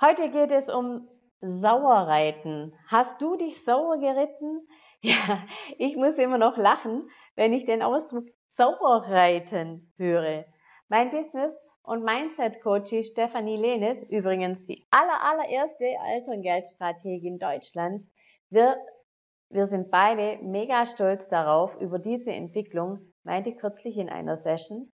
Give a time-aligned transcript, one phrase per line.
[0.00, 1.08] Heute geht es um
[1.40, 2.72] Sauerreiten.
[2.86, 4.66] Hast du dich sauer geritten?
[5.00, 5.44] Ja,
[5.78, 8.24] ich muss immer noch lachen, wenn ich den Ausdruck
[8.56, 10.44] Sauerreiten höre.
[10.88, 18.08] Mein Business und Mindset Coach Stefanie Lehnes, übrigens die aller, allererste Elterngeldstrategin Deutschlands.
[18.50, 18.76] Wir,
[19.50, 24.90] wir sind beide mega stolz darauf, über diese Entwicklung, meinte kürzlich in einer Session,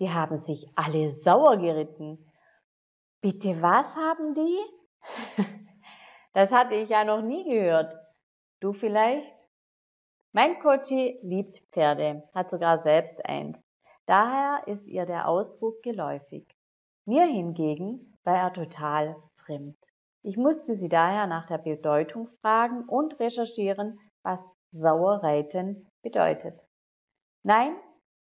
[0.00, 2.18] die haben sich alle sauer geritten.
[3.24, 4.58] Bitte was haben die?
[6.34, 7.96] Das hatte ich ja noch nie gehört.
[8.60, 9.34] Du vielleicht?
[10.32, 13.56] Mein Coachie liebt Pferde, hat sogar selbst eins.
[14.04, 16.44] Daher ist ihr der Ausdruck geläufig.
[17.06, 19.78] Mir hingegen war er total fremd.
[20.22, 24.40] Ich musste sie daher nach der Bedeutung fragen und recherchieren, was
[24.72, 26.60] Sauerreiten bedeutet.
[27.42, 27.74] Nein,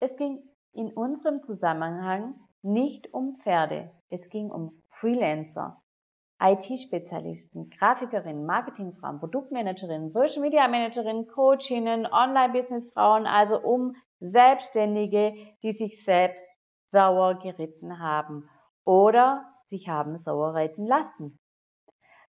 [0.00, 0.40] es ging
[0.72, 5.80] in unserem Zusammenhang nicht um Pferde, es ging um Freelancer,
[6.40, 16.44] IT-Spezialisten, Grafikerinnen, Marketingfrauen, Produktmanagerinnen, Social Media Managerinnen, Coachinnen, Online-Businessfrauen, also um Selbstständige, die sich selbst
[16.92, 18.48] sauer geritten haben
[18.84, 21.38] oder sich haben sauer reiten lassen.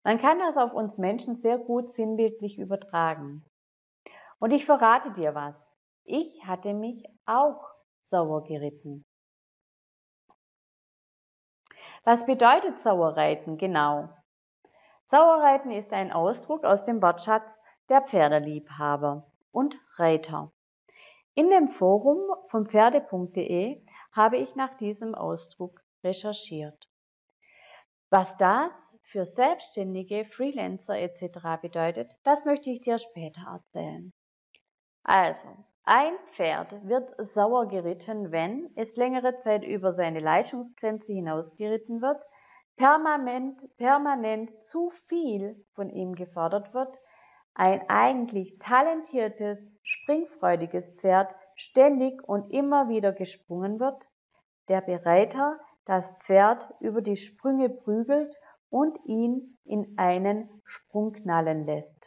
[0.04, 3.46] Man kann das auf uns Menschen sehr gut sinnbildlich übertragen.
[4.40, 5.56] Und ich verrate dir was.
[6.04, 7.62] Ich hatte mich auch
[8.02, 9.04] sauer geritten.
[12.04, 14.10] Was bedeutet Sauerreiten genau?
[15.12, 17.48] Sauerreiten ist ein Ausdruck aus dem Wortschatz
[17.90, 20.52] der Pferdeliebhaber und Reiter.
[21.34, 26.88] In dem Forum von pferde.de habe ich nach diesem Ausdruck recherchiert.
[28.10, 28.72] Was das
[29.12, 31.62] für Selbstständige, Freelancer etc.
[31.62, 34.14] bedeutet, das möchte ich dir später erzählen.
[35.04, 42.02] Also, ein Pferd wird sauer geritten, wenn es längere Zeit über seine Leistungsgrenze hinaus geritten
[42.02, 42.24] wird,
[42.78, 47.00] permanent, permanent zu viel von ihm gefordert wird,
[47.54, 54.10] ein eigentlich talentiertes, springfreudiges Pferd ständig und immer wieder gesprungen wird,
[54.70, 58.36] der Bereiter das Pferd über die Sprünge prügelt
[58.70, 61.99] und ihn in einen Sprung knallen lässt.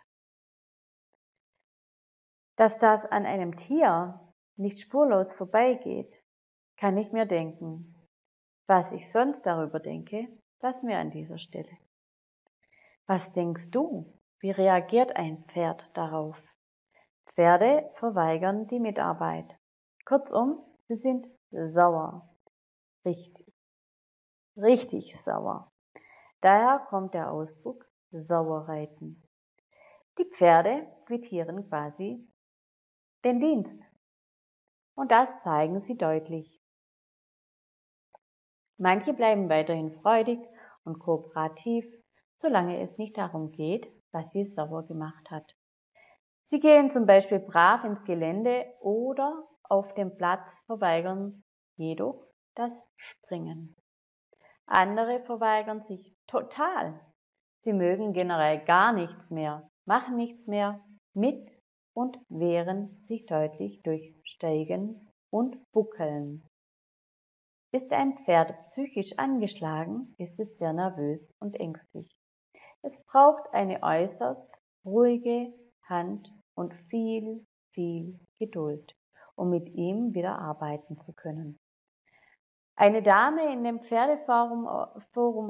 [2.63, 4.21] Dass das an einem Tier
[4.55, 6.23] nicht spurlos vorbeigeht,
[6.77, 7.93] kann ich mir denken.
[8.69, 10.29] Was ich sonst darüber denke,
[10.61, 11.77] lass mir an dieser Stelle.
[13.09, 14.17] Was denkst du?
[14.39, 16.41] Wie reagiert ein Pferd darauf?
[17.35, 19.59] Pferde verweigern die Mitarbeit.
[20.05, 22.33] Kurzum, sie sind sauer.
[23.05, 23.53] Richtig.
[24.57, 25.73] Richtig sauer.
[26.43, 29.21] Daher kommt der Ausdruck Sauerreiten.
[30.17, 32.29] Die Pferde quittieren quasi
[33.25, 33.89] den Dienst.
[34.95, 36.61] Und das zeigen sie deutlich.
[38.79, 40.41] Manche bleiben weiterhin freudig
[40.85, 41.87] und kooperativ,
[42.41, 45.55] solange es nicht darum geht, was sie sauer gemacht hat.
[46.43, 51.45] Sie gehen zum Beispiel brav ins Gelände oder auf dem Platz verweigern
[51.77, 53.77] jedoch das Springen.
[54.67, 57.01] Andere verweigern sich total.
[57.61, 60.85] Sie mögen generell gar nichts mehr, machen nichts mehr
[61.15, 61.62] mit
[61.95, 66.49] und wehren sich deutlich durch Steigen und Buckeln.
[67.73, 72.15] Ist ein Pferd psychisch angeschlagen, ist es sehr nervös und ängstlich.
[72.83, 74.51] Es braucht eine äußerst
[74.85, 75.53] ruhige
[75.85, 78.95] Hand und viel, viel Geduld,
[79.37, 81.59] um mit ihm wieder arbeiten zu können.
[82.77, 84.67] Eine Dame in dem Pferdeforum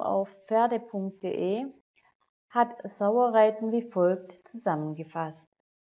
[0.01, 1.65] auf pferde.de
[2.51, 5.52] hat Sauerreiten wie folgt zusammengefasst.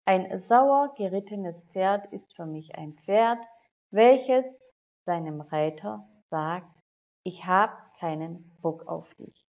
[0.07, 3.45] Ein sauer gerittenes Pferd ist für mich ein Pferd,
[3.91, 4.45] welches
[5.06, 6.73] seinem Reiter sagt,
[7.25, 9.45] ich habe keinen Bock auf dich.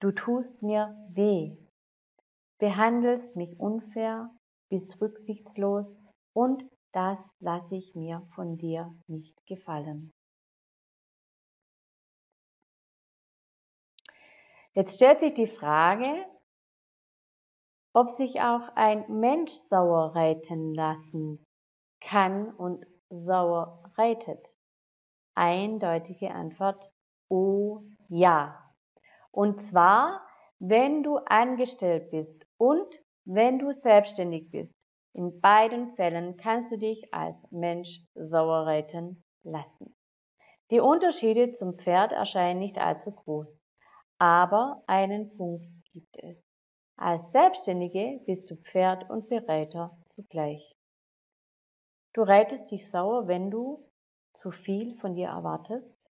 [0.00, 1.56] Du tust mir weh,
[2.58, 4.28] behandelst mich unfair,
[4.68, 5.86] bist rücksichtslos
[6.34, 6.62] und
[6.92, 10.12] das lasse ich mir von dir nicht gefallen.
[14.74, 16.26] Jetzt stellt sich die Frage,
[17.92, 21.46] ob sich auch ein Mensch sauer reiten lassen
[22.00, 24.56] kann und sauer reitet?
[25.34, 26.92] Eindeutige Antwort,
[27.28, 28.58] oh ja.
[29.30, 30.20] Und zwar,
[30.58, 34.74] wenn du angestellt bist und wenn du selbstständig bist.
[35.12, 39.96] In beiden Fällen kannst du dich als Mensch sauer reiten lassen.
[40.70, 43.60] Die Unterschiede zum Pferd erscheinen nicht allzu groß,
[44.18, 46.49] aber einen Punkt gibt es.
[47.02, 50.76] Als Selbstständige bist du Pferd und Bereiter zugleich.
[52.12, 53.88] Du reitest dich sauer, wenn du
[54.34, 56.10] zu viel von dir erwartest.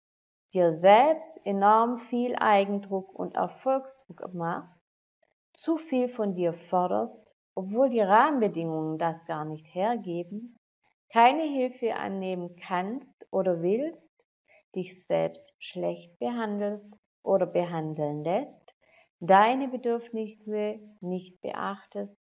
[0.55, 4.81] dir selbst enorm viel Eigendruck und Erfolgsdruck machst,
[5.53, 10.57] zu viel von dir forderst, obwohl die Rahmenbedingungen das gar nicht hergeben,
[11.13, 14.27] keine Hilfe annehmen kannst oder willst,
[14.75, 16.91] dich selbst schlecht behandelst
[17.23, 18.75] oder behandeln lässt,
[19.21, 22.17] deine Bedürfnisse nicht beachtest,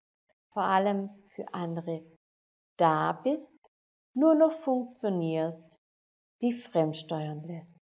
[0.52, 2.04] vor allem für andere
[2.78, 3.72] da bist,
[4.14, 5.80] nur noch funktionierst,
[6.42, 7.78] die fremdsteuern lässt.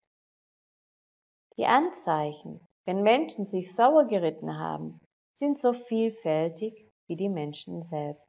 [1.56, 5.00] Die Anzeichen, wenn Menschen sich sauer geritten haben,
[5.34, 8.26] sind so vielfältig wie die Menschen selbst.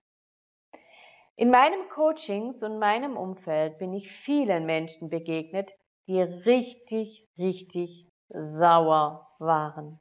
[1.36, 5.70] In meinem Coachings und meinem Umfeld bin ich vielen Menschen begegnet,
[6.08, 10.00] die richtig, richtig sauer waren.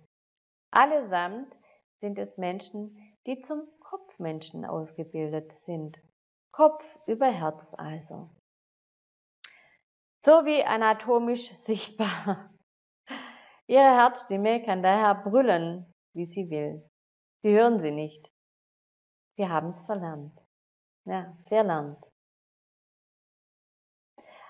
[0.75, 1.55] Allesamt
[2.01, 2.97] sind es Menschen,
[3.29, 6.03] die zum Kopfmenschen ausgebildet sind.
[6.51, 8.31] Kopf über Herz also.
[10.25, 12.51] So wie anatomisch sichtbar.
[13.69, 16.83] Ihre Herzstimme kann daher brüllen, wie sie will.
[17.43, 18.29] Sie hören sie nicht.
[19.37, 20.37] Sie haben es verlernt.
[21.05, 22.05] Ja, verlernt.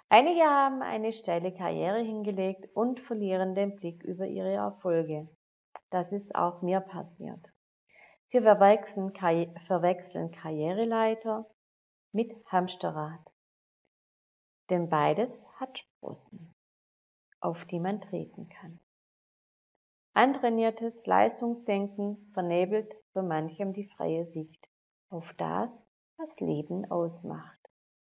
[0.08, 5.28] Einige haben eine steile Karriere hingelegt und verlieren den Blick über ihre Erfolge.
[5.94, 7.38] Das ist auch mir passiert.
[8.26, 9.12] Sie verwechseln,
[9.68, 11.48] verwechseln Karriereleiter
[12.10, 13.20] mit Hamsterrad.
[14.70, 15.30] Denn beides
[15.60, 16.52] hat Sprossen,
[17.40, 18.80] auf die man treten kann.
[20.14, 24.68] Antrainiertes Leistungsdenken vernebelt für manchem die freie Sicht
[25.10, 25.70] auf das,
[26.16, 27.70] was Leben ausmacht.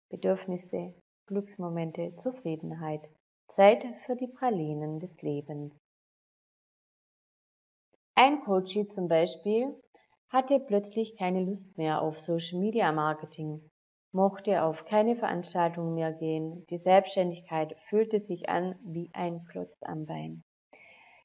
[0.09, 3.07] Bedürfnisse, Glücksmomente, Zufriedenheit,
[3.55, 5.73] Zeit für die Pralinen des Lebens.
[8.21, 9.73] Ein Coachie zum Beispiel
[10.27, 13.61] hatte plötzlich keine Lust mehr auf Social Media Marketing,
[14.11, 20.05] mochte auf keine Veranstaltungen mehr gehen, die Selbstständigkeit fühlte sich an wie ein Klotz am
[20.05, 20.43] Bein.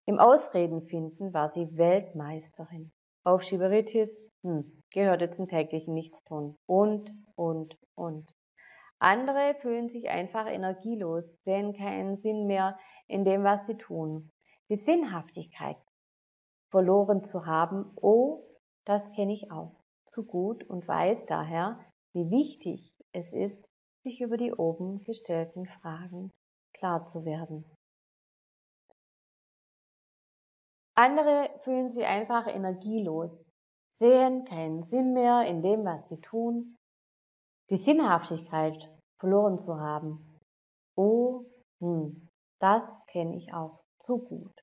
[0.06, 2.92] Im Ausreden finden war sie Weltmeisterin.
[3.24, 4.10] Aufschieberitis
[4.44, 6.56] hm, gehörte zum täglichen Nichtstun.
[6.64, 8.32] Und, und, und.
[9.00, 14.30] Andere fühlen sich einfach energielos, sehen keinen Sinn mehr in dem, was sie tun.
[14.68, 15.76] Die Sinnhaftigkeit
[16.74, 18.42] verloren zu haben, oh,
[18.84, 19.76] das kenne ich auch
[20.12, 21.78] zu gut und weiß daher,
[22.14, 23.64] wie wichtig es ist,
[24.02, 26.32] sich über die oben gestellten Fragen
[26.72, 27.64] klar zu werden.
[30.96, 33.52] Andere fühlen sich einfach energielos,
[33.92, 36.76] sehen keinen Sinn mehr in dem, was sie tun,
[37.70, 40.40] die Sinnhaftigkeit verloren zu haben.
[40.96, 41.44] Oh,
[41.78, 42.28] hm,
[42.58, 42.82] das
[43.12, 44.60] kenne ich auch zu gut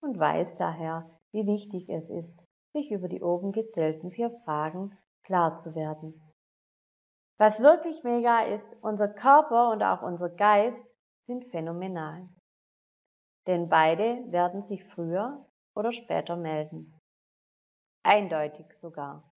[0.00, 2.38] und weiß daher, wie wichtig es ist,
[2.72, 6.20] sich über die oben gestellten vier Fragen klar zu werden.
[7.38, 12.28] Was wirklich mega ist, unser Körper und auch unser Geist sind phänomenal.
[13.46, 15.44] Denn beide werden sich früher
[15.74, 16.94] oder später melden.
[18.04, 19.32] Eindeutig sogar,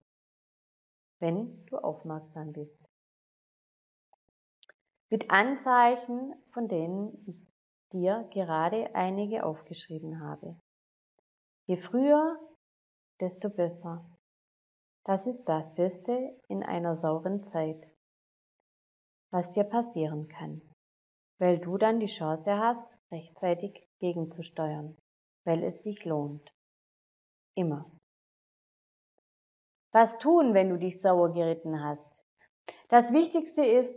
[1.20, 2.80] wenn du aufmerksam bist.
[5.10, 7.48] Mit Anzeichen, von denen ich
[7.92, 10.60] dir gerade einige aufgeschrieben habe.
[11.68, 12.40] Je früher,
[13.20, 14.06] desto besser.
[15.04, 17.88] Das ist das Beste in einer sauren Zeit,
[19.32, 20.62] was dir passieren kann,
[21.40, 24.96] weil du dann die Chance hast, rechtzeitig gegenzusteuern
[25.46, 26.52] weil es sich lohnt.
[27.54, 27.90] Immer.
[29.92, 32.26] Was tun, wenn du dich sauer geritten hast?
[32.90, 33.96] Das Wichtigste ist,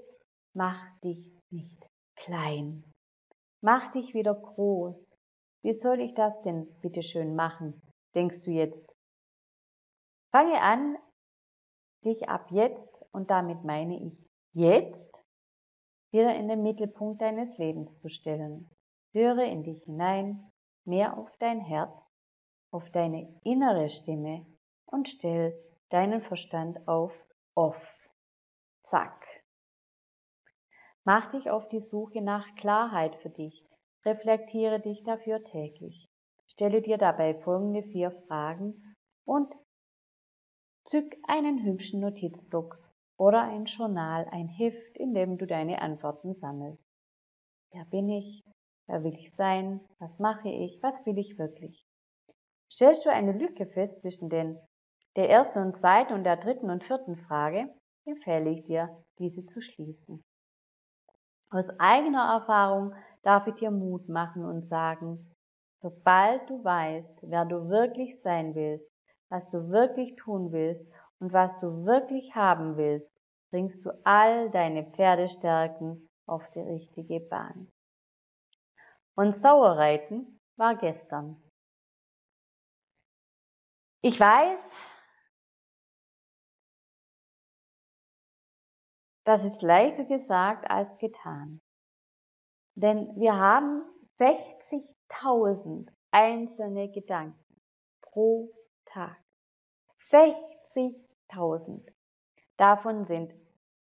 [0.55, 2.85] mach dich nicht klein.
[3.61, 5.08] Mach dich wieder groß.
[5.63, 7.83] Wie soll ich das denn bitte schön machen,
[8.15, 8.95] denkst du jetzt?
[10.31, 10.97] Fange an,
[12.05, 15.25] dich ab jetzt, und damit meine ich jetzt,
[16.11, 18.71] wieder in den Mittelpunkt deines Lebens zu stellen.
[19.13, 20.53] Höre in dich hinein,
[20.85, 22.13] mehr auf dein Herz,
[22.71, 24.47] auf deine innere Stimme
[24.87, 25.59] und stell
[25.91, 27.13] deinen Verstand auf
[27.55, 27.81] off.
[28.85, 29.27] Zack.
[31.05, 33.68] Mach dich auf die Suche nach Klarheit für dich.
[34.05, 36.07] Reflektiere dich dafür täglich.
[36.47, 39.53] Stelle dir dabei folgende vier Fragen und
[40.87, 42.79] zück einen hübschen Notizblock
[43.19, 46.83] oder ein Journal, ein Heft, in dem du deine Antworten sammelst.
[47.73, 48.43] Wer bin ich?
[48.87, 49.81] Wer will ich sein?
[49.99, 50.83] Was mache ich?
[50.83, 51.85] Was will ich wirklich?
[52.73, 54.59] Stellst du eine Lücke fest zwischen den,
[55.17, 57.69] der ersten und zweiten und der dritten und vierten Frage,
[58.07, 60.23] empfehle ich dir, diese zu schließen.
[61.51, 65.35] Aus eigener Erfahrung darf ich dir Mut machen und sagen,
[65.81, 68.91] sobald du weißt, wer du wirklich sein willst,
[69.29, 70.87] was du wirklich tun willst
[71.21, 73.11] und was du wirklich haben willst,
[73.51, 77.71] bringst du all deine Pferdestärken auf die richtige Bahn.
[79.15, 81.43] Und Sauerreiten war gestern.
[84.01, 84.61] Ich weiß,
[89.25, 91.61] das ist leichter gesagt als getan.
[92.81, 93.83] Denn wir haben
[94.21, 97.61] 60.000 einzelne Gedanken
[98.01, 98.53] pro
[98.85, 99.17] Tag.
[100.13, 101.85] 60.000.
[102.57, 103.35] Davon sind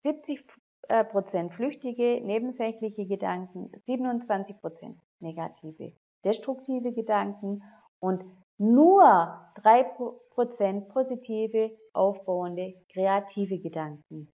[0.04, 0.44] 70
[0.86, 5.92] äh, Prozent flüchtige, nebensächliche Gedanken, 27 Prozent negative,
[6.24, 7.64] destruktive Gedanken
[7.98, 8.24] und
[8.56, 9.82] nur 3
[10.30, 14.32] Prozent positive, aufbauende, kreative Gedanken.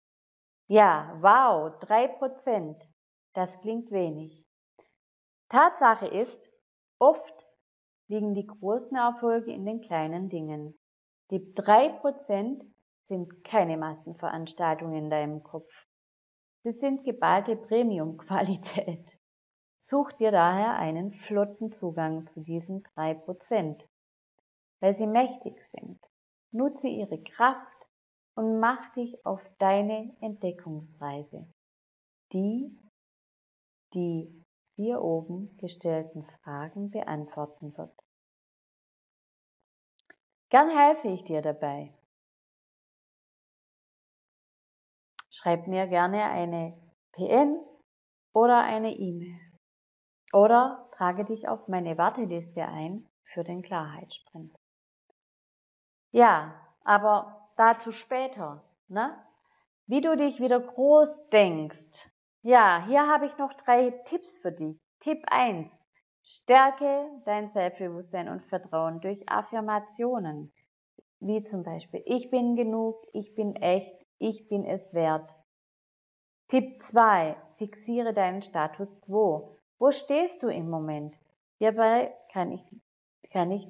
[0.68, 2.86] Ja, wow, 3 Prozent.
[3.34, 4.41] Das klingt wenig.
[5.52, 6.50] Tatsache ist,
[6.98, 7.46] oft
[8.08, 10.78] liegen die großen Erfolge in den kleinen Dingen.
[11.30, 12.64] Die 3%
[13.02, 15.70] sind keine Massenveranstaltungen in deinem Kopf.
[16.62, 19.18] Sie sind geballte Premium-Qualität.
[19.78, 23.86] Such dir daher einen flotten Zugang zu diesen 3%,
[24.80, 26.00] weil sie mächtig sind.
[26.50, 27.90] Nutze ihre Kraft
[28.36, 31.46] und mach dich auf deine Entdeckungsreise,
[32.32, 32.74] die
[33.92, 34.41] die
[34.74, 37.92] vier oben gestellten Fragen beantworten wird.
[40.50, 41.94] Gern helfe ich dir dabei.
[45.30, 46.78] Schreib mir gerne eine
[47.12, 47.58] PN
[48.34, 49.40] oder eine E-Mail.
[50.32, 54.54] Oder trage dich auf meine Warteliste ein für den Klarheitssprint.
[56.10, 59.16] Ja, aber dazu später, ne?
[59.86, 62.11] Wie du dich wieder groß denkst,
[62.42, 64.76] ja, hier habe ich noch drei Tipps für dich.
[65.00, 65.68] Tipp 1.
[66.24, 70.52] Stärke dein Selbstbewusstsein und Vertrauen durch Affirmationen.
[71.20, 75.36] Wie zum Beispiel, ich bin genug, ich bin echt, ich bin es wert.
[76.48, 77.36] Tipp 2.
[77.58, 79.56] Fixiere deinen Status quo.
[79.78, 81.14] Wo stehst du im Moment?
[81.58, 82.62] Hierbei kann ich,
[83.30, 83.66] kann ich,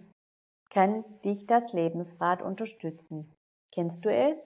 [0.70, 3.34] kann dich das Lebensrad unterstützen.
[3.70, 4.36] Kennst du es?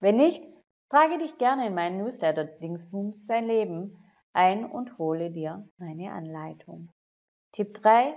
[0.00, 0.46] Wenn nicht,
[0.88, 3.98] Trage dich gerne in meinen Newsletter Dingsbums dein Leben
[4.32, 6.92] ein und hole dir meine Anleitung.
[7.52, 8.14] Tipp 3.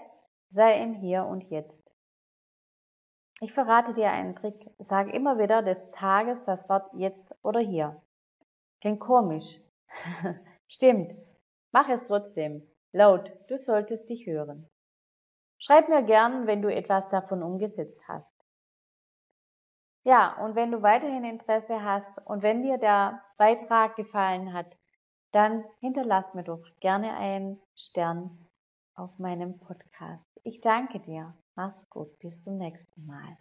[0.51, 1.79] Sei im Hier und Jetzt.
[3.41, 4.69] Ich verrate dir einen Trick.
[4.79, 8.01] Sag immer wieder des Tages das Wort jetzt oder hier.
[8.81, 9.59] Klingt komisch.
[10.67, 11.15] Stimmt.
[11.71, 12.67] Mach es trotzdem.
[12.91, 14.69] Laut, du solltest dich hören.
[15.57, 18.38] Schreib mir gern, wenn du etwas davon umgesetzt hast.
[20.03, 24.77] Ja, und wenn du weiterhin Interesse hast und wenn dir der Beitrag gefallen hat,
[25.31, 28.47] dann hinterlass mir doch gerne einen Stern
[28.95, 30.25] auf meinem Podcast.
[30.43, 31.33] Ich danke dir.
[31.55, 32.17] Mach's gut.
[32.19, 33.37] Bis zum nächsten Mal.